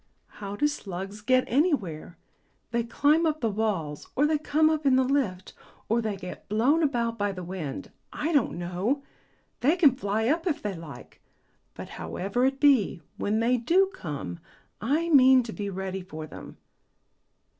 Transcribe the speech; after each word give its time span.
"How 0.41 0.55
do 0.55 0.65
slugs 0.65 1.21
get 1.21 1.43
anywhere? 1.45 2.17
They 2.71 2.83
climb 2.83 3.27
up 3.27 3.39
the 3.39 3.51
walls, 3.51 4.09
or 4.15 4.25
they 4.25 4.39
come 4.39 4.67
up 4.67 4.83
in 4.83 4.95
the 4.95 5.03
lift, 5.03 5.53
or 5.89 6.01
they 6.01 6.17
get 6.17 6.49
blown 6.49 6.81
about 6.81 7.19
by 7.19 7.31
the 7.31 7.43
wind 7.43 7.91
I 8.11 8.33
don't 8.33 8.57
know. 8.57 9.03
They 9.59 9.75
can 9.75 9.95
fly 9.95 10.27
up 10.27 10.47
if 10.47 10.59
they 10.63 10.73
like; 10.73 11.21
but, 11.75 11.87
however 12.01 12.45
it 12.45 12.59
be, 12.59 13.03
when 13.17 13.41
they 13.41 13.57
do 13.57 13.91
come, 13.93 14.39
I 14.81 15.09
mean 15.09 15.43
to 15.43 15.53
be 15.53 15.69
ready 15.69 16.01
for 16.01 16.25
them." 16.25 16.57